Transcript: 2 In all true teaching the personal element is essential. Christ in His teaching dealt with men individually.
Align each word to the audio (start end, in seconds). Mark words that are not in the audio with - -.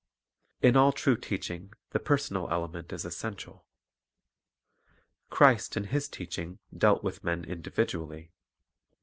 2 0.63 0.69
In 0.69 0.75
all 0.75 0.91
true 0.91 1.15
teaching 1.15 1.71
the 1.91 1.99
personal 1.99 2.49
element 2.49 2.91
is 2.91 3.05
essential. 3.05 3.67
Christ 5.29 5.77
in 5.77 5.83
His 5.83 6.07
teaching 6.09 6.57
dealt 6.75 7.03
with 7.03 7.23
men 7.23 7.43
individually. 7.43 8.31